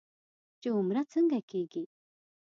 چې 0.61 0.67
عمره 0.77 1.01
څنګه 1.13 1.39
کېږي. 1.51 1.83